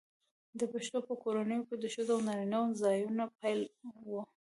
د 0.59 0.61
پښتنو 0.71 0.99
په 1.09 1.13
کورونو 1.23 1.57
کې 1.67 1.75
د 1.79 1.85
ښځو 1.93 2.13
او 2.15 2.25
نارینه 2.27 2.57
وو 2.61 2.77
ځایونه 2.81 3.23
بیل 3.39 3.61
وي. 4.09 4.21